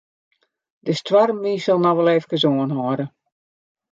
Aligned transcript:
De 0.85 0.93
stoarmwyn 0.99 1.61
sil 1.63 1.79
noch 1.83 1.97
wol 1.97 2.11
efkes 2.15 2.43
oanhâlde. 2.49 3.05